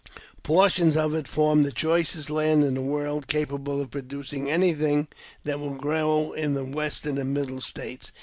Portions 0.41 0.97
of 0.97 1.13
it 1.13 1.27
form 1.27 1.61
the 1.61 1.71
choicest 1.71 2.31
land 2.31 2.63
in 2.63 2.73
the 2.73 2.81
world, 2.81 3.27
capable 3.27 3.79
of 3.79 3.91
producing 3.91 4.49
anything 4.49 5.07
that 5.43 5.59
will 5.59 5.75
grow 5.75 6.33
in 6.33 6.55
the 6.55 6.65
Western 6.65 7.19
and 7.19 7.35
Middle 7.35 7.61
States. 7.61 8.11